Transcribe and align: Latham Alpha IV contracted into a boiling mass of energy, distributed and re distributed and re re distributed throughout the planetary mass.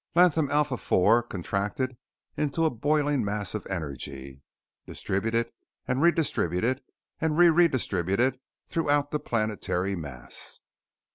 Latham 0.15 0.49
Alpha 0.49 0.73
IV 0.73 1.29
contracted 1.29 1.95
into 2.35 2.65
a 2.65 2.71
boiling 2.71 3.23
mass 3.23 3.53
of 3.53 3.67
energy, 3.67 4.41
distributed 4.87 5.51
and 5.87 6.01
re 6.01 6.11
distributed 6.11 6.81
and 7.19 7.37
re 7.37 7.51
re 7.51 7.67
distributed 7.67 8.39
throughout 8.67 9.11
the 9.11 9.19
planetary 9.19 9.95
mass. 9.95 10.61